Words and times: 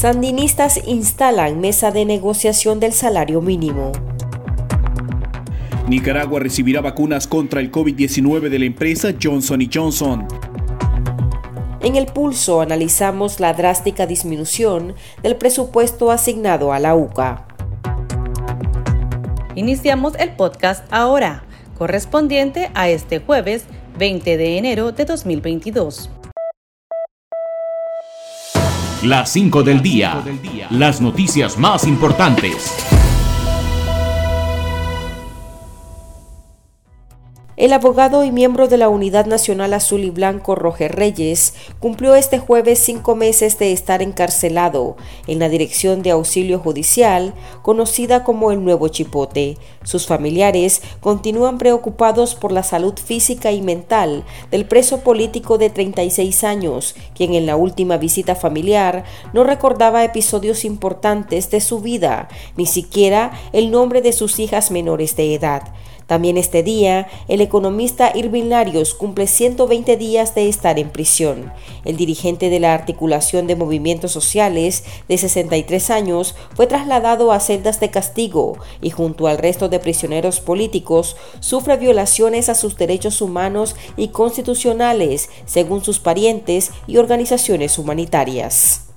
Sandinistas 0.00 0.80
instalan 0.86 1.60
mesa 1.60 1.90
de 1.90 2.06
negociación 2.06 2.80
del 2.80 2.94
salario 2.94 3.42
mínimo. 3.42 3.92
Nicaragua 5.90 6.40
recibirá 6.40 6.80
vacunas 6.80 7.26
contra 7.26 7.60
el 7.60 7.70
COVID-19 7.70 8.48
de 8.48 8.58
la 8.58 8.64
empresa 8.64 9.10
Johnson 9.22 9.60
Johnson. 9.70 10.26
En 11.82 11.96
el 11.96 12.06
pulso 12.06 12.62
analizamos 12.62 13.40
la 13.40 13.52
drástica 13.52 14.06
disminución 14.06 14.94
del 15.22 15.36
presupuesto 15.36 16.10
asignado 16.10 16.72
a 16.72 16.78
la 16.78 16.94
UCA. 16.94 17.46
Iniciamos 19.54 20.14
el 20.14 20.30
podcast 20.30 20.90
ahora 20.90 21.44
correspondiente 21.76 22.70
a 22.72 22.88
este 22.88 23.18
jueves 23.18 23.66
20 23.98 24.38
de 24.38 24.56
enero 24.56 24.92
de 24.92 25.04
2022. 25.04 26.08
Las 29.02 29.32
5 29.32 29.62
del 29.62 29.80
día. 29.80 30.22
Las 30.68 31.00
noticias 31.00 31.56
más 31.56 31.86
importantes. 31.86 32.99
El 37.60 37.74
abogado 37.74 38.24
y 38.24 38.32
miembro 38.32 38.68
de 38.68 38.78
la 38.78 38.88
Unidad 38.88 39.26
Nacional 39.26 39.74
Azul 39.74 40.02
y 40.04 40.08
Blanco, 40.08 40.54
Roger 40.54 40.96
Reyes, 40.96 41.52
cumplió 41.78 42.14
este 42.14 42.38
jueves 42.38 42.78
cinco 42.78 43.16
meses 43.16 43.58
de 43.58 43.72
estar 43.72 44.00
encarcelado 44.00 44.96
en 45.26 45.40
la 45.40 45.50
Dirección 45.50 46.00
de 46.00 46.12
Auxilio 46.12 46.58
Judicial, 46.58 47.34
conocida 47.60 48.24
como 48.24 48.50
el 48.50 48.64
Nuevo 48.64 48.88
Chipote. 48.88 49.58
Sus 49.84 50.06
familiares 50.06 50.80
continúan 51.00 51.58
preocupados 51.58 52.34
por 52.34 52.50
la 52.50 52.62
salud 52.62 52.94
física 52.98 53.52
y 53.52 53.60
mental 53.60 54.24
del 54.50 54.64
preso 54.64 55.00
político 55.00 55.58
de 55.58 55.68
36 55.68 56.44
años, 56.44 56.94
quien 57.14 57.34
en 57.34 57.44
la 57.44 57.56
última 57.56 57.98
visita 57.98 58.36
familiar 58.36 59.04
no 59.34 59.44
recordaba 59.44 60.02
episodios 60.02 60.64
importantes 60.64 61.50
de 61.50 61.60
su 61.60 61.80
vida, 61.80 62.28
ni 62.56 62.64
siquiera 62.64 63.32
el 63.52 63.70
nombre 63.70 64.00
de 64.00 64.14
sus 64.14 64.38
hijas 64.38 64.70
menores 64.70 65.14
de 65.14 65.34
edad. 65.34 65.74
También 66.10 66.38
este 66.38 66.64
día, 66.64 67.06
el 67.28 67.40
economista 67.40 68.10
Irving 68.16 68.48
Larios 68.48 68.94
cumple 68.94 69.28
120 69.28 69.96
días 69.96 70.34
de 70.34 70.48
estar 70.48 70.76
en 70.80 70.90
prisión. 70.90 71.52
El 71.84 71.96
dirigente 71.96 72.50
de 72.50 72.58
la 72.58 72.74
Articulación 72.74 73.46
de 73.46 73.54
Movimientos 73.54 74.10
Sociales, 74.10 74.82
de 75.06 75.16
63 75.16 75.88
años, 75.90 76.34
fue 76.56 76.66
trasladado 76.66 77.30
a 77.30 77.38
celdas 77.38 77.78
de 77.78 77.92
castigo 77.92 78.58
y 78.82 78.90
junto 78.90 79.28
al 79.28 79.38
resto 79.38 79.68
de 79.68 79.78
prisioneros 79.78 80.40
políticos 80.40 81.16
sufre 81.38 81.76
violaciones 81.76 82.48
a 82.48 82.56
sus 82.56 82.76
derechos 82.76 83.22
humanos 83.22 83.76
y 83.96 84.08
constitucionales, 84.08 85.30
según 85.46 85.84
sus 85.84 86.00
parientes 86.00 86.72
y 86.88 86.96
organizaciones 86.96 87.78
humanitarias. 87.78 88.89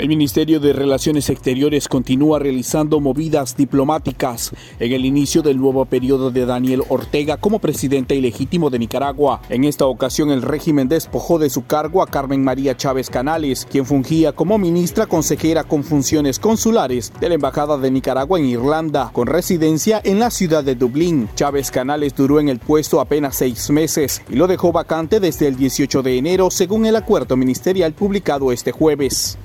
El 0.00 0.08
Ministerio 0.08 0.60
de 0.60 0.72
Relaciones 0.72 1.28
Exteriores 1.28 1.86
continúa 1.86 2.38
realizando 2.38 3.00
movidas 3.00 3.54
diplomáticas 3.54 4.50
en 4.78 4.92
el 4.92 5.04
inicio 5.04 5.42
del 5.42 5.58
nuevo 5.58 5.84
periodo 5.84 6.30
de 6.30 6.46
Daniel 6.46 6.84
Ortega 6.88 7.36
como 7.36 7.58
presidente 7.58 8.14
ilegítimo 8.14 8.70
de 8.70 8.78
Nicaragua. 8.78 9.42
En 9.50 9.64
esta 9.64 9.84
ocasión 9.84 10.30
el 10.30 10.40
régimen 10.40 10.88
despojó 10.88 11.38
de 11.38 11.50
su 11.50 11.66
cargo 11.66 12.02
a 12.02 12.06
Carmen 12.06 12.42
María 12.42 12.78
Chávez 12.78 13.10
Canales, 13.10 13.68
quien 13.70 13.84
fungía 13.84 14.32
como 14.32 14.56
ministra 14.56 15.06
consejera 15.06 15.64
con 15.64 15.84
funciones 15.84 16.38
consulares 16.38 17.12
de 17.20 17.28
la 17.28 17.34
Embajada 17.34 17.76
de 17.76 17.90
Nicaragua 17.90 18.38
en 18.38 18.46
Irlanda, 18.46 19.10
con 19.12 19.26
residencia 19.26 20.00
en 20.02 20.18
la 20.18 20.30
ciudad 20.30 20.64
de 20.64 20.76
Dublín. 20.76 21.28
Chávez 21.34 21.70
Canales 21.70 22.14
duró 22.14 22.40
en 22.40 22.48
el 22.48 22.58
puesto 22.58 23.02
apenas 23.02 23.36
seis 23.36 23.68
meses 23.68 24.22
y 24.30 24.36
lo 24.36 24.46
dejó 24.46 24.72
vacante 24.72 25.20
desde 25.20 25.46
el 25.46 25.56
18 25.56 26.02
de 26.02 26.16
enero, 26.16 26.50
según 26.50 26.86
el 26.86 26.96
acuerdo 26.96 27.36
ministerial 27.36 27.92
publicado 27.92 28.50
este 28.50 28.72
jueves. 28.72 29.38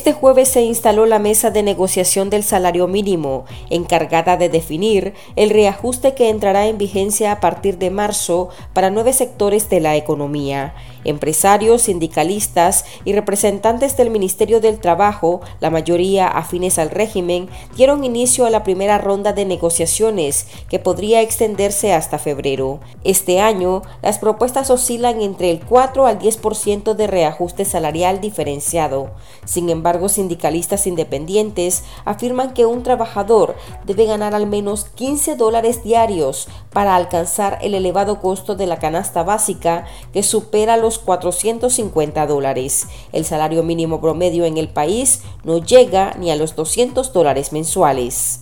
Este 0.00 0.14
jueves 0.14 0.48
se 0.48 0.62
instaló 0.62 1.04
la 1.04 1.18
mesa 1.18 1.50
de 1.50 1.62
negociación 1.62 2.30
del 2.30 2.42
salario 2.42 2.88
mínimo, 2.88 3.44
encargada 3.68 4.38
de 4.38 4.48
definir 4.48 5.12
el 5.36 5.50
reajuste 5.50 6.14
que 6.14 6.30
entrará 6.30 6.68
en 6.68 6.78
vigencia 6.78 7.32
a 7.32 7.40
partir 7.40 7.76
de 7.76 7.90
marzo 7.90 8.48
para 8.72 8.88
nueve 8.88 9.12
sectores 9.12 9.68
de 9.68 9.80
la 9.80 9.96
economía. 9.96 10.74
Empresarios, 11.04 11.82
sindicalistas 11.82 12.84
y 13.04 13.12
representantes 13.12 13.96
del 13.96 14.10
Ministerio 14.10 14.60
del 14.60 14.80
Trabajo, 14.80 15.40
la 15.60 15.70
mayoría 15.70 16.28
afines 16.28 16.78
al 16.78 16.90
régimen, 16.90 17.48
dieron 17.76 18.04
inicio 18.04 18.46
a 18.46 18.50
la 18.50 18.62
primera 18.62 18.98
ronda 18.98 19.32
de 19.32 19.44
negociaciones 19.44 20.46
que 20.68 20.78
podría 20.78 21.22
extenderse 21.22 21.92
hasta 21.92 22.18
febrero. 22.18 22.80
Este 23.04 23.40
año, 23.40 23.82
las 24.02 24.18
propuestas 24.18 24.70
oscilan 24.70 25.20
entre 25.20 25.50
el 25.50 25.60
4 25.60 26.06
al 26.06 26.18
10% 26.18 26.94
de 26.94 27.06
reajuste 27.06 27.64
salarial 27.64 28.20
diferenciado. 28.20 29.10
Sin 29.44 29.70
embargo, 29.70 30.08
sindicalistas 30.08 30.86
independientes 30.86 31.84
afirman 32.04 32.54
que 32.54 32.66
un 32.66 32.82
trabajador 32.82 33.56
debe 33.84 34.04
ganar 34.04 34.34
al 34.34 34.46
menos 34.46 34.84
15 34.84 35.36
dólares 35.36 35.82
diarios 35.82 36.48
para 36.72 36.96
alcanzar 36.96 37.58
el 37.62 37.74
elevado 37.74 38.20
costo 38.20 38.54
de 38.54 38.66
la 38.66 38.78
canasta 38.78 39.22
básica 39.22 39.86
que 40.12 40.22
supera 40.22 40.76
los 40.76 40.89
450 40.98 42.26
dólares. 42.26 42.88
El 43.12 43.24
salario 43.24 43.62
mínimo 43.62 44.00
promedio 44.00 44.44
en 44.44 44.58
el 44.58 44.68
país 44.68 45.22
no 45.44 45.58
llega 45.58 46.14
ni 46.18 46.30
a 46.30 46.36
los 46.36 46.56
200 46.56 47.12
dólares 47.12 47.52
mensuales. 47.52 48.40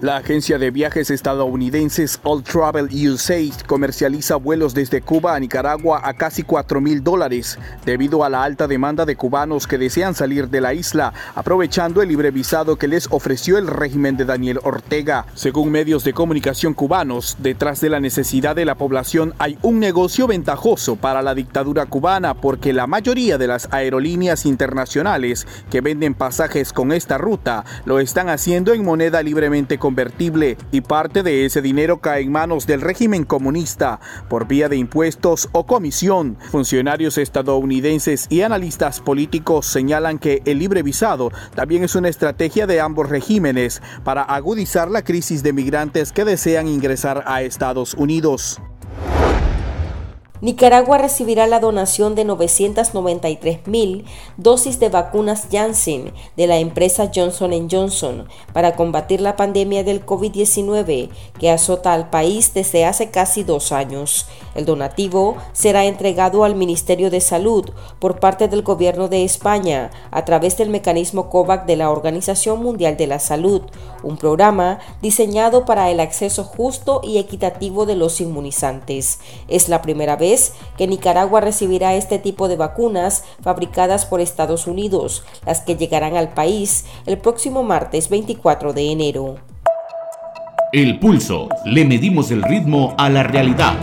La 0.00 0.16
agencia 0.16 0.58
de 0.58 0.70
viajes 0.70 1.10
estadounidenses 1.10 2.20
All 2.22 2.42
Travel 2.42 2.88
USA 3.06 3.38
comercializa 3.66 4.36
vuelos 4.36 4.72
desde 4.72 5.02
Cuba 5.02 5.34
a 5.34 5.38
Nicaragua 5.38 6.00
a 6.02 6.14
casi 6.14 6.42
4 6.42 6.80
mil 6.80 7.04
dólares 7.04 7.58
debido 7.84 8.24
a 8.24 8.30
la 8.30 8.42
alta 8.42 8.66
demanda 8.66 9.04
de 9.04 9.16
cubanos 9.16 9.66
que 9.66 9.76
desean 9.76 10.14
salir 10.14 10.48
de 10.48 10.62
la 10.62 10.72
isla, 10.72 11.12
aprovechando 11.34 12.00
el 12.00 12.08
libre 12.08 12.30
visado 12.30 12.76
que 12.76 12.88
les 12.88 13.08
ofreció 13.10 13.58
el 13.58 13.66
régimen 13.66 14.16
de 14.16 14.24
Daniel 14.24 14.60
Ortega. 14.62 15.26
Según 15.34 15.70
medios 15.70 16.02
de 16.02 16.14
comunicación 16.14 16.72
cubanos, 16.72 17.36
detrás 17.38 17.82
de 17.82 17.90
la 17.90 18.00
necesidad 18.00 18.56
de 18.56 18.64
la 18.64 18.76
población 18.76 19.34
hay 19.38 19.58
un 19.60 19.80
negocio 19.80 20.26
ventajoso 20.26 20.96
para 20.96 21.20
la 21.20 21.34
dictadura 21.34 21.84
cubana 21.84 22.32
porque 22.32 22.72
la 22.72 22.86
mayoría 22.86 23.36
de 23.36 23.48
las 23.48 23.68
aerolíneas 23.70 24.46
internacionales 24.46 25.46
que 25.70 25.82
venden 25.82 26.14
pasajes 26.14 26.72
con 26.72 26.90
esta 26.90 27.18
ruta 27.18 27.66
lo 27.84 28.00
están 28.00 28.30
haciendo 28.30 28.72
en 28.72 28.82
moneda 28.82 29.22
libremente 29.22 29.78
convertible 29.90 30.56
y 30.70 30.82
parte 30.82 31.24
de 31.24 31.44
ese 31.44 31.60
dinero 31.62 31.98
cae 32.00 32.22
en 32.22 32.30
manos 32.30 32.64
del 32.64 32.80
régimen 32.80 33.24
comunista 33.24 33.98
por 34.28 34.46
vía 34.46 34.68
de 34.68 34.76
impuestos 34.76 35.48
o 35.50 35.66
comisión. 35.66 36.38
Funcionarios 36.52 37.18
estadounidenses 37.18 38.28
y 38.30 38.42
analistas 38.42 39.00
políticos 39.00 39.66
señalan 39.66 40.20
que 40.20 40.42
el 40.44 40.60
libre 40.60 40.84
visado 40.84 41.32
también 41.56 41.82
es 41.82 41.96
una 41.96 42.08
estrategia 42.08 42.68
de 42.68 42.80
ambos 42.80 43.08
regímenes 43.08 43.82
para 44.04 44.22
agudizar 44.22 44.88
la 44.88 45.02
crisis 45.02 45.42
de 45.42 45.52
migrantes 45.52 46.12
que 46.12 46.24
desean 46.24 46.68
ingresar 46.68 47.24
a 47.26 47.42
Estados 47.42 47.94
Unidos. 47.94 48.60
Nicaragua 50.42 50.96
recibirá 50.96 51.46
la 51.46 51.60
donación 51.60 52.14
de 52.14 52.24
993 52.24 53.66
mil 53.66 54.06
dosis 54.38 54.80
de 54.80 54.88
vacunas 54.88 55.48
Janssen 55.52 56.14
de 56.34 56.46
la 56.46 56.56
empresa 56.56 57.10
Johnson 57.14 57.68
Johnson 57.70 58.26
para 58.54 58.74
combatir 58.74 59.20
la 59.20 59.36
pandemia 59.36 59.84
del 59.84 60.06
COVID-19 60.06 61.10
que 61.38 61.50
azota 61.50 61.92
al 61.92 62.08
país 62.08 62.54
desde 62.54 62.86
hace 62.86 63.10
casi 63.10 63.42
dos 63.42 63.70
años. 63.70 64.28
El 64.54 64.64
donativo 64.64 65.36
será 65.52 65.84
entregado 65.84 66.42
al 66.42 66.54
Ministerio 66.54 67.10
de 67.10 67.20
Salud 67.20 67.68
por 67.98 68.18
parte 68.18 68.48
del 68.48 68.62
Gobierno 68.62 69.08
de 69.08 69.24
España 69.24 69.90
a 70.10 70.24
través 70.24 70.56
del 70.56 70.70
mecanismo 70.70 71.28
COVAC 71.28 71.66
de 71.66 71.76
la 71.76 71.90
Organización 71.90 72.62
Mundial 72.62 72.96
de 72.96 73.06
la 73.06 73.18
Salud, 73.18 73.60
un 74.02 74.16
programa 74.16 74.78
diseñado 75.02 75.66
para 75.66 75.90
el 75.90 76.00
acceso 76.00 76.44
justo 76.44 77.02
y 77.04 77.18
equitativo 77.18 77.84
de 77.84 77.96
los 77.96 78.22
inmunizantes. 78.22 79.20
Es 79.46 79.68
la 79.68 79.82
primera 79.82 80.16
vez 80.16 80.29
que 80.76 80.86
Nicaragua 80.86 81.40
recibirá 81.40 81.94
este 81.94 82.18
tipo 82.18 82.48
de 82.48 82.56
vacunas 82.56 83.24
fabricadas 83.42 84.06
por 84.06 84.20
Estados 84.20 84.66
Unidos, 84.66 85.24
las 85.44 85.60
que 85.60 85.76
llegarán 85.76 86.16
al 86.16 86.32
país 86.32 86.84
el 87.06 87.18
próximo 87.18 87.62
martes 87.62 88.08
24 88.08 88.72
de 88.72 88.92
enero. 88.92 89.36
El 90.72 91.00
pulso. 91.00 91.48
Le 91.64 91.84
medimos 91.84 92.30
el 92.30 92.42
ritmo 92.42 92.94
a 92.96 93.10
la 93.10 93.24
realidad. 93.24 93.74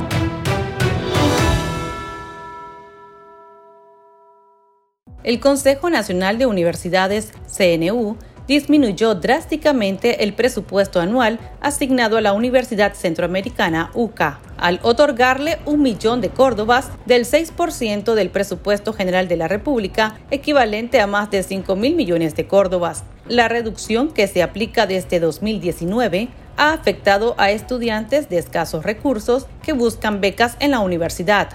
El 5.23 5.41
Consejo 5.41 5.89
Nacional 5.89 6.38
de 6.38 6.45
Universidades, 6.45 7.33
CNU, 7.47 8.15
disminuyó 8.47 9.15
drásticamente 9.15 10.23
el 10.23 10.33
presupuesto 10.33 10.99
anual 10.99 11.39
asignado 11.61 12.17
a 12.17 12.21
la 12.21 12.33
Universidad 12.33 12.94
Centroamericana 12.94 13.91
UCA, 13.94 14.39
al 14.57 14.79
otorgarle 14.83 15.59
un 15.65 15.81
millón 15.81 16.21
de 16.21 16.29
córdobas 16.29 16.89
del 17.05 17.25
6% 17.25 18.13
del 18.13 18.29
presupuesto 18.29 18.94
general 18.94 19.27
de 19.27 19.38
la 19.38 19.47
República, 19.47 20.19
equivalente 20.31 21.01
a 21.01 21.07
más 21.07 21.29
de 21.29 21.44
5 21.44 21.75
mil 21.75 21.95
millones 21.95 22.35
de 22.35 22.47
córdobas. 22.47 23.03
La 23.27 23.47
reducción 23.49 24.13
que 24.13 24.27
se 24.27 24.41
aplica 24.41 24.88
desde 24.88 25.19
2019 25.19 26.29
ha 26.55 26.73
afectado 26.73 27.35
a 27.38 27.51
estudiantes 27.51 28.29
de 28.29 28.38
escasos 28.38 28.83
recursos 28.83 29.45
que 29.61 29.73
buscan 29.73 30.21
becas 30.21 30.55
en 30.59 30.71
la 30.71 30.79
universidad, 30.79 31.49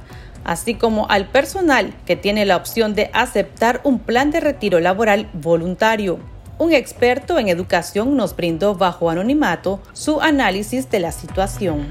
así 0.44 0.74
como 0.74 1.08
al 1.08 1.28
personal 1.28 1.94
que 2.06 2.16
tiene 2.16 2.46
la 2.46 2.56
opción 2.56 2.94
de 2.94 3.10
aceptar 3.12 3.80
un 3.84 3.98
plan 3.98 4.30
de 4.30 4.40
retiro 4.40 4.80
laboral 4.80 5.28
voluntario. 5.32 6.31
Un 6.62 6.72
experto 6.72 7.40
en 7.40 7.48
educación 7.48 8.16
nos 8.16 8.36
brindó 8.36 8.76
bajo 8.76 9.10
anonimato 9.10 9.80
su 9.94 10.20
análisis 10.20 10.88
de 10.88 11.00
la 11.00 11.10
situación. 11.10 11.88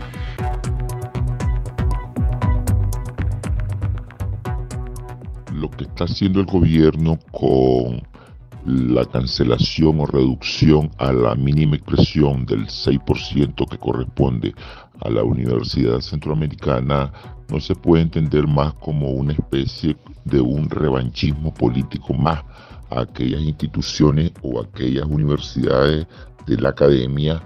Lo 5.54 5.70
que 5.72 5.84
está 5.84 6.06
haciendo 6.06 6.40
el 6.40 6.46
gobierno 6.46 7.20
con 7.32 8.02
la 8.66 9.04
cancelación 9.04 10.00
o 10.00 10.06
reducción 10.06 10.90
a 11.00 11.12
la 11.12 11.36
mínima 11.36 11.76
expresión 11.76 12.46
del 12.46 12.68
6% 12.68 13.68
que 13.70 13.78
corresponde 13.78 14.56
a 15.02 15.10
la 15.10 15.22
Universidad 15.22 16.00
Centroamericana 16.00 17.12
no 17.50 17.60
se 17.60 17.76
puede 17.76 18.04
entender 18.04 18.48
más 18.48 18.74
como 18.76 19.10
una 19.10 19.34
especie 19.34 19.98
de 20.24 20.40
un 20.40 20.70
revanchismo 20.70 21.54
político 21.54 22.14
más 22.14 22.42
a 22.92 23.02
aquellas 23.02 23.42
instituciones 23.42 24.32
o 24.42 24.62
aquellas 24.62 25.06
universidades 25.06 26.08
de 26.46 26.58
la 26.58 26.70
academia 26.70 27.42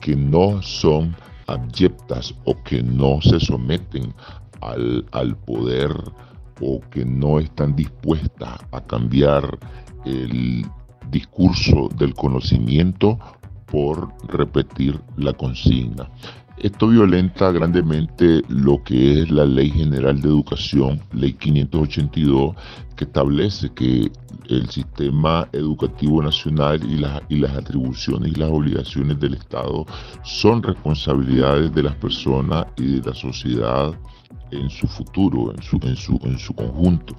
que 0.00 0.14
no 0.14 0.62
son 0.62 1.16
abyectas 1.46 2.34
o 2.44 2.54
que 2.62 2.82
no 2.82 3.20
se 3.22 3.40
someten 3.40 4.14
al, 4.60 5.06
al 5.12 5.36
poder 5.36 5.90
o 6.60 6.80
que 6.90 7.04
no 7.04 7.38
están 7.38 7.74
dispuestas 7.74 8.58
a 8.72 8.80
cambiar 8.80 9.58
el 10.04 10.66
discurso 11.10 11.88
del 11.96 12.14
conocimiento 12.14 13.18
por 13.66 14.08
repetir 14.28 15.00
la 15.16 15.32
consigna. 15.32 16.10
Esto 16.60 16.88
violenta 16.88 17.52
grandemente 17.52 18.42
lo 18.48 18.82
que 18.82 19.22
es 19.22 19.30
la 19.30 19.44
Ley 19.44 19.70
General 19.70 20.20
de 20.20 20.28
Educación, 20.28 21.00
Ley 21.12 21.34
582, 21.34 22.56
que 22.96 23.04
establece 23.04 23.70
que 23.74 24.10
el 24.48 24.68
sistema 24.68 25.48
educativo 25.52 26.20
nacional 26.20 26.80
y 26.82 26.96
las, 26.96 27.22
y 27.28 27.36
las 27.36 27.54
atribuciones 27.54 28.32
y 28.32 28.34
las 28.34 28.50
obligaciones 28.50 29.20
del 29.20 29.34
Estado 29.34 29.86
son 30.24 30.60
responsabilidades 30.64 31.72
de 31.72 31.82
las 31.84 31.94
personas 31.94 32.66
y 32.76 32.98
de 32.98 33.08
la 33.08 33.14
sociedad 33.14 33.92
en 34.50 34.68
su 34.68 34.88
futuro, 34.88 35.52
en 35.54 35.62
su, 35.62 35.78
en 35.82 35.94
su, 35.94 36.18
en 36.24 36.40
su 36.40 36.54
conjunto. 36.54 37.14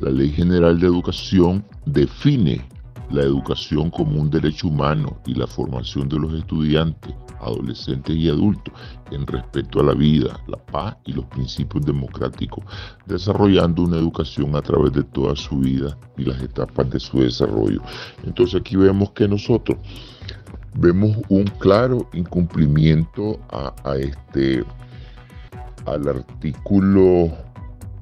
La 0.00 0.10
Ley 0.10 0.30
General 0.30 0.80
de 0.80 0.86
Educación 0.86 1.62
define 1.84 2.66
la 3.10 3.22
educación 3.22 3.90
como 3.90 4.20
un 4.20 4.30
derecho 4.30 4.68
humano 4.68 5.20
y 5.26 5.34
la 5.34 5.46
formación 5.46 6.08
de 6.08 6.18
los 6.18 6.32
estudiantes, 6.34 7.14
adolescentes 7.40 8.14
y 8.14 8.28
adultos 8.28 8.74
en 9.10 9.26
respeto 9.26 9.80
a 9.80 9.84
la 9.84 9.94
vida, 9.94 10.38
la 10.46 10.58
paz 10.58 10.96
y 11.04 11.12
los 11.12 11.24
principios 11.26 11.84
democráticos, 11.86 12.64
desarrollando 13.06 13.82
una 13.82 13.96
educación 13.96 14.54
a 14.56 14.62
través 14.62 14.92
de 14.92 15.04
toda 15.04 15.34
su 15.36 15.58
vida 15.58 15.96
y 16.16 16.24
las 16.24 16.40
etapas 16.42 16.90
de 16.90 17.00
su 17.00 17.20
desarrollo. 17.20 17.80
Entonces 18.24 18.60
aquí 18.60 18.76
vemos 18.76 19.10
que 19.12 19.26
nosotros 19.26 19.78
vemos 20.74 21.16
un 21.28 21.44
claro 21.58 22.08
incumplimiento 22.12 23.40
a, 23.50 23.96
este 23.96 24.64
al 25.86 26.06
artículo 26.06 27.32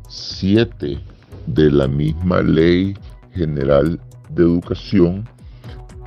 7 0.08 0.98
de 1.46 1.70
la 1.70 1.86
misma 1.86 2.42
ley 2.42 2.96
general 3.32 4.00
de 4.30 4.42
educación 4.42 5.28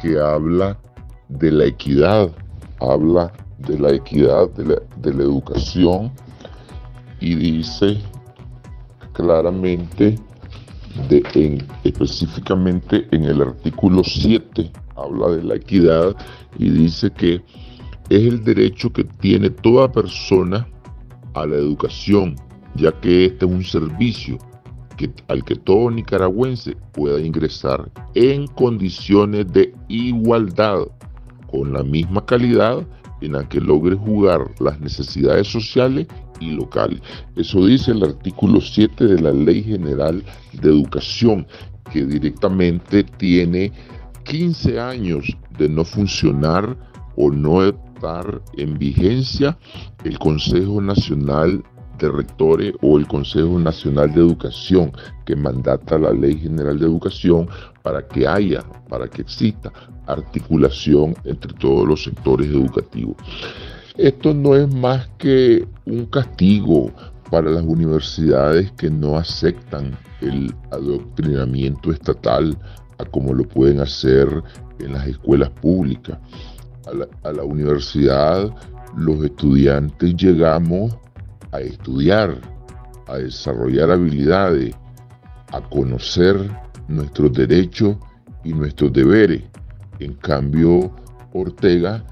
que 0.02 0.20
habla 0.20 0.78
de 1.28 1.52
la 1.52 1.66
equidad, 1.66 2.32
habla 2.80 3.32
de 3.60 3.78
la 3.78 3.92
equidad 3.92 4.50
de 4.52 4.66
la, 5.14 5.24
educación 5.24 6.12
y 7.20 7.36
dice 7.36 7.98
claramente 9.14 10.18
de, 11.10 11.64
específicamente 11.84 13.08
en 13.12 13.26
el 13.26 13.42
artículo 13.42 14.04
7 14.04 14.72
habla 14.96 15.36
de 15.36 15.44
la 15.44 15.56
equidad 15.56 16.16
y 16.58 16.70
dice 16.70 17.12
que 17.12 17.36
es 18.10 18.24
el 18.24 18.44
derecho 18.44 18.92
que 18.92 19.04
tiene 19.04 19.50
toda 19.50 19.92
persona 19.92 20.68
a 21.36 21.46
la 21.46 21.56
educación, 21.56 22.36
ya 22.76 22.92
que 23.00 23.26
este 23.26 23.46
es 23.46 23.52
un 23.52 23.64
servicio 23.64 24.38
al 25.28 25.44
que 25.44 25.56
todo 25.56 25.92
nicaragüense 25.92 26.76
pueda 26.94 27.20
ingresar 27.22 27.90
en 28.16 28.48
condiciones 28.48 29.52
de 29.54 29.74
igualdad, 29.88 30.80
con 31.52 31.74
la 31.74 31.84
misma 31.84 32.26
calidad 32.26 32.86
en 33.22 33.34
la 33.34 33.48
que 33.48 33.60
logre 33.60 33.96
jugar 33.96 34.50
las 34.60 34.80
necesidades 34.80 35.48
sociales 35.48 36.08
y 36.40 36.52
locales. 36.52 37.02
Eso 37.36 37.66
dice 37.66 37.92
el 37.92 38.04
artículo 38.04 38.62
7 38.62 39.06
de 39.06 39.22
la 39.22 39.32
Ley 39.32 39.64
General 39.64 40.24
de 40.54 40.70
Educación, 40.70 41.46
que 41.92 42.06
directamente 42.06 43.04
tiene 43.04 43.72
15 44.26 44.80
años 44.80 45.36
de 45.58 45.68
no 45.68 45.84
funcionar 45.84 46.78
o 47.16 47.30
no 47.32 47.64
estar 47.64 48.42
en 48.58 48.78
vigencia 48.78 49.58
el 50.04 50.18
Consejo 50.20 50.82
Nacional 50.82 51.64
de 52.00 52.12
Rectores 52.12 52.74
o 52.82 52.98
el 52.98 53.08
Consejo 53.08 53.60
Nacional 53.60 54.14
de 54.14 54.22
Educación 54.22 54.92
que 55.26 55.36
mandata 55.36 55.98
la 55.98 56.12
Ley 56.12 56.38
General 56.40 56.78
de 56.80 56.86
Educación 56.86 57.48
para 57.84 58.08
que 58.08 58.28
haya, 58.28 58.64
para 58.88 59.08
que 59.08 59.22
exista 59.22 59.72
articulación 60.08 61.16
entre 61.24 61.54
todos 61.54 61.88
los 61.88 62.04
sectores 62.04 62.48
educativos. 62.48 63.16
Esto 63.98 64.34
no 64.34 64.56
es 64.56 64.74
más 64.74 65.08
que 65.18 65.68
un 65.86 66.06
castigo 66.06 66.92
para 67.30 67.52
las 67.52 67.64
universidades 67.64 68.72
que 68.74 68.90
no 68.90 69.18
aceptan 69.18 69.98
el 70.22 70.54
adoctrinamiento 70.72 71.92
estatal 71.92 72.58
a 72.98 73.06
como 73.06 73.34
lo 73.34 73.44
pueden 73.48 73.80
hacer 73.80 74.28
en 74.80 74.94
las 74.94 75.08
escuelas 75.08 75.50
públicas 75.50 76.18
a 77.24 77.32
la, 77.32 77.44
universidad 77.44 78.50
los 78.98 79.24
estudiantes 79.24 80.16
llegamos 80.16 80.98
a 81.52 81.62
estudiar, 81.62 82.40
a 83.08 83.18
desarrollar 83.18 83.92
habilidades, 83.92 84.76
a 85.52 85.62
conocer 85.62 86.50
nuestros 86.88 87.34
derechos 87.34 87.98
y 88.44 88.54
nuestros 88.54 88.94
deberes. 88.94 89.44
En 90.00 90.14
cambio, 90.14 90.92
Ortega 91.34 92.04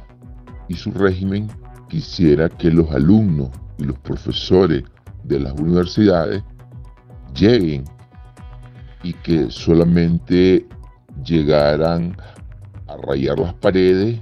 y 0.68 0.76
su 0.76 0.92
régimen 0.92 1.48
quisiera 1.90 2.50
que 2.50 2.70
los 2.70 2.92
alumnos 2.92 3.50
y 3.78 3.86
los 3.86 3.98
profesores 4.00 4.84
de 5.24 5.40
las 5.40 5.54
universidades 5.54 6.44
lleguen 7.34 7.86
y 9.04 9.14
que 9.14 9.50
solamente 9.50 10.66
llegaran 11.24 12.18
a 12.88 12.98
rayar 12.98 13.40
las 13.40 13.54
paredes 13.56 14.20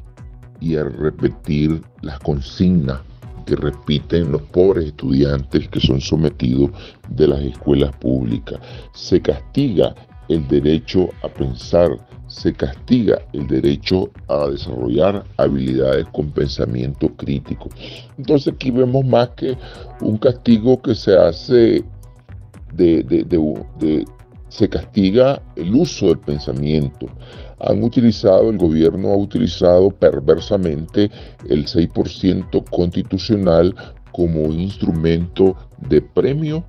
y 0.59 0.75
a 0.75 0.83
repetir 0.83 1.81
las 2.01 2.19
consignas 2.19 3.01
que 3.45 3.55
repiten 3.55 4.31
los 4.31 4.41
pobres 4.41 4.85
estudiantes 4.85 5.67
que 5.69 5.79
son 5.79 6.01
sometidos 6.01 6.71
de 7.09 7.27
las 7.27 7.41
escuelas 7.41 7.95
públicas. 7.97 8.59
Se 8.93 9.21
castiga 9.21 9.95
el 10.27 10.47
derecho 10.47 11.09
a 11.21 11.27
pensar, 11.27 11.89
se 12.27 12.53
castiga 12.53 13.21
el 13.33 13.47
derecho 13.47 14.09
a 14.27 14.47
desarrollar 14.47 15.23
habilidades 15.37 16.05
con 16.11 16.31
pensamiento 16.31 17.07
crítico. 17.15 17.69
Entonces 18.17 18.53
aquí 18.53 18.71
vemos 18.71 19.05
más 19.05 19.29
que 19.29 19.55
un 20.01 20.17
castigo 20.17 20.81
que 20.81 20.95
se 20.95 21.15
hace 21.15 21.83
de, 22.73 23.03
de, 23.03 23.23
de 23.23 24.05
se 24.55 24.69
castiga 24.69 25.41
el 25.55 25.75
uso 25.75 26.07
del 26.07 26.19
pensamiento. 26.19 27.07
Han 27.59 27.83
utilizado, 27.83 28.49
el 28.49 28.57
gobierno 28.57 29.09
ha 29.09 29.17
utilizado 29.17 29.89
perversamente 29.89 31.11
el 31.49 31.65
6% 31.65 32.63
constitucional 32.69 33.75
como 34.11 34.51
instrumento 34.53 35.55
de 35.89 36.01
premio 36.01 36.63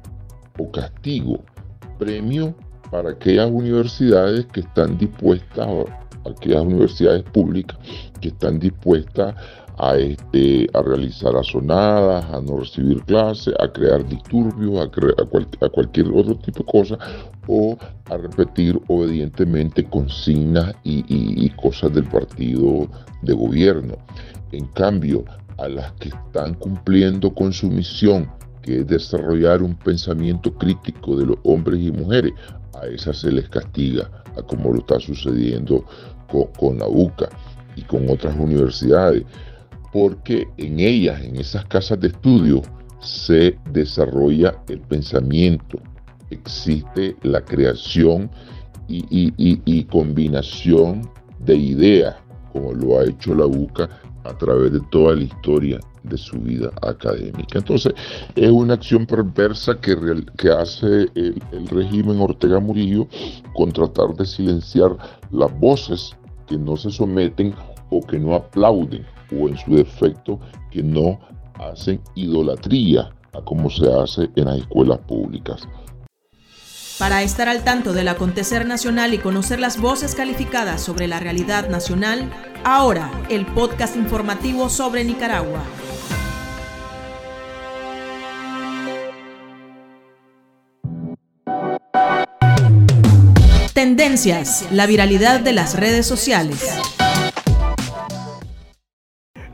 o 0.59 0.71
castigo. 0.71 1.45
Premio 1.99 2.55
para 2.91 3.11
aquellas 3.11 3.51
universidades 3.51 4.47
que 4.47 4.61
están 4.61 4.99
dispuestas, 4.99 5.69
aquellas 6.25 6.63
universidades 6.63 7.23
públicas 7.23 7.79
que 8.21 8.29
están 8.29 8.59
dispuestas 8.59 9.35
a, 9.79 9.97
este, 9.97 10.69
a 10.75 10.83
realizar 10.83 11.37
asonadas, 11.37 12.25
a 12.27 12.41
no 12.41 12.59
recibir 12.59 13.03
clases, 13.03 13.55
a 13.61 13.71
crear 13.73 14.07
disturbios, 14.07 14.81
a, 14.81 15.65
a, 15.65 15.69
cualquier 15.69 16.09
otro 16.09 16.37
tipo 16.37 16.61
de 16.61 16.65
cosa, 16.65 16.99
o 17.47 17.77
a 18.11 18.17
repetir 18.17 18.81
obedientemente 18.89 19.85
consignas 19.85 20.75
y, 20.85 21.05
y 21.09 21.49
cosas 21.51 21.93
del 21.95 22.05
partido 22.05 22.89
de 23.23 23.35
gobierno. 23.35 23.97
En 24.53 24.67
cambio, 24.69 25.25
a 25.59 25.69
las 25.69 25.93
que 25.93 26.09
están 26.09 26.55
cumpliendo 26.55 27.35
con 27.35 27.53
su 27.53 27.69
misión, 27.69 28.31
que 28.63 28.81
es 28.81 28.87
desarrollar 28.87 29.63
un 29.63 29.75
pensamiento 29.75 30.53
crítico 30.55 31.17
de 31.17 31.27
los 31.27 31.37
hombres 31.45 31.81
y 31.81 31.93
mujeres, 31.93 32.33
a 32.75 32.87
esas 32.87 33.19
se 33.19 33.33
les 33.33 33.49
castiga, 33.49 34.11
a 34.37 34.43
como 34.43 34.73
lo 34.73 34.81
está 34.81 35.01
sucediendo 35.01 35.85
con, 36.59 36.79
la 36.79 36.89
UCA 36.89 37.29
y 37.77 37.83
con 37.83 38.09
otras 38.11 38.37
universidades, 38.37 39.25
porque 39.97 40.47
en 40.59 40.79
ellas, 40.79 41.23
en 41.23 41.37
esas 41.37 41.65
casas 41.65 41.99
de 42.01 42.09
estudio, 42.09 42.61
se 43.01 43.57
desarrolla 43.73 44.55
el 44.69 44.79
pensamiento, 44.81 45.79
existe 46.29 47.17
la 47.23 47.43
creación 47.43 48.31
y 48.89 49.85
combinación 49.85 51.01
de 51.39 51.57
ideas, 51.57 52.15
como 52.53 52.75
lo 52.75 52.99
ha 52.99 53.05
hecho 53.05 53.35
la 53.35 53.47
UCA 53.47 53.89
a 54.25 54.37
través 54.37 54.73
de 54.73 54.81
toda 54.91 55.17
la 55.17 55.23
historia 55.23 55.81
de 56.03 56.19
su 56.19 56.37
vida 56.41 56.71
académica. 56.83 57.59
Entonces, 57.59 57.95
es 58.35 58.51
una 58.51 58.75
acción 58.75 59.07
perversa 59.07 59.81
que, 59.81 59.97
hace 60.51 61.09
el, 61.15 61.43
el, 61.53 61.69
régimen 61.69 62.21
Ortega 62.21 62.61
Murillo 62.61 63.09
con 63.55 63.73
tratar 63.73 64.15
de 64.15 64.27
silenciar 64.27 64.95
las 65.31 65.59
voces 65.59 66.15
que 66.47 66.59
no 66.59 66.77
se 66.77 66.91
someten 66.91 67.55
o 67.89 68.03
que 68.03 68.19
no 68.19 68.35
aplauden 68.35 69.16
o 69.33 69.49
en 69.49 69.57
su 69.57 69.75
defecto 69.75 70.41
que 70.71 70.83
no 70.83 71.19
hacen 71.55 72.01
idolatría 72.15 73.11
a 73.33 73.43
como 73.43 73.71
se 73.71 73.93
hace 73.93 74.29
en 74.37 74.47
las 74.47 74.59
escuelas 74.59 74.99
públicas. 75.01 75.67
Para 76.99 77.23
estar 77.23 77.49
al 77.49 77.63
tanto 77.63 77.93
del 77.93 78.09
acontecer 78.09 78.67
nacional 78.67 79.13
y 79.13 79.19
conocer 79.19 79.61
las 79.61 79.79
voces 79.79 80.15
calificadas 80.15 80.83
sobre 80.83 81.07
la 81.07 81.21
realidad 81.21 81.69
nacional, 81.69 82.33
ahora 82.65 83.11
el 83.29 83.45
podcast 83.45 83.97
informativo 83.97 84.71
sobre 84.71 85.05
Nicaragua. 85.05 85.63
Tendencias, 93.75 94.67
la 94.73 94.87
viralidad 94.87 95.41
de 95.41 95.53
las 95.53 95.79
redes 95.79 96.07
sociales. 96.07 97.06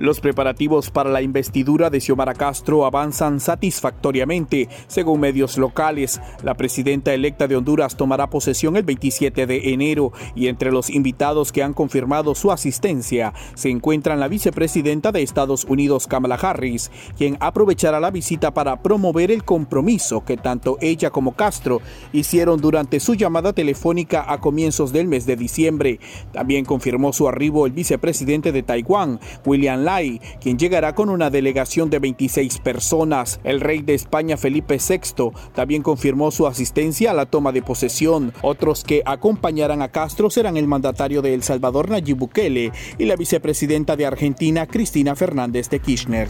Los 0.03 0.19
preparativos 0.19 0.91
para 0.91 1.11
la 1.11 1.23
investidura 1.23 1.89
de 1.89 2.01
Xiomara 2.01 2.35
Castro 2.35 2.87
avanzan 2.87 3.39
satisfactoriamente. 3.39 4.69
Según 4.89 5.21
medios 5.21 5.59
locales, 5.59 6.21
la 6.43 6.55
presidenta 6.55 7.15
electa 7.15 7.47
de 7.47 7.55
Honduras 7.55 7.97
tomará 7.97 8.29
posesión 8.29 8.77
el 8.77 8.83
27 8.83 9.47
de 9.47 9.73
enero 9.73 10.11
y 10.35 10.49
entre 10.49 10.73
los 10.73 10.91
invitados 10.91 11.53
que 11.53 11.63
han 11.63 11.73
confirmado 11.73 12.35
su 12.35 12.51
asistencia 12.51 13.33
se 13.55 13.71
encuentran 13.71 14.19
la 14.19 14.27
vicepresidenta 14.27 15.13
de 15.13 15.23
Estados 15.23 15.65
Unidos 15.67 16.09
Kamala 16.09 16.35
Harris, 16.35 16.91
quien 17.17 17.37
aprovechará 17.39 18.01
la 18.01 18.11
visita 18.11 18.53
para 18.53 18.83
promover 18.83 19.31
el 19.31 19.45
compromiso 19.45 20.25
que 20.25 20.37
tanto 20.37 20.79
ella 20.81 21.11
como 21.11 21.37
Castro 21.37 21.81
hicieron 22.13 22.61
durante 22.61 22.99
su 22.99 23.15
llamada 23.15 23.53
telefónica 23.53 24.25
a 24.27 24.41
comienzos 24.41 24.93
del 24.93 25.07
mes 25.07 25.27
de 25.27 25.37
diciembre. 25.37 26.01
También 26.33 26.65
confirmó 26.65 27.13
su 27.13 27.29
arribo 27.29 27.67
el 27.67 27.73
vicepresidente 27.73 28.51
de 28.51 28.65
Taiwán, 28.65 29.21
William 29.47 29.85
Lai, 29.85 29.92
quien 30.41 30.59
llegará 30.59 30.95
con 30.95 31.09
una 31.09 31.31
delegación 31.31 31.91
de 31.91 31.99
26 31.99 32.59
personas. 32.61 33.41
El 33.45 33.61
rey 33.61 33.83
de 33.83 33.95
España 33.95 34.37
Felipe 34.37 34.79
VI 34.79 35.33
también 35.55 35.83
confirmó 35.83 36.31
su 36.31 36.47
asistencia 36.47 37.11
a 37.11 37.15
la 37.15 37.27
toma 37.27 37.53
de 37.53 37.63
posesión. 37.63 38.33
Otros 38.43 38.85
que 38.85 39.03
acompañarán 39.05 39.83
a 39.83 39.89
Castro 39.89 40.31
serán 40.31 40.57
el 40.57 40.67
mandatario 40.67 41.23
de 41.23 41.35
El 41.35 41.43
Salvador 41.43 41.91
Nayib 41.91 42.17
Bukele 42.17 42.73
y 42.99 43.05
la 43.05 43.17
vicepresidenta 43.17 43.97
de 43.97 44.07
Argentina 44.07 44.67
Cristina 44.67 45.15
Fernández 45.15 45.69
de 45.69 45.81
Kirchner. 45.81 46.29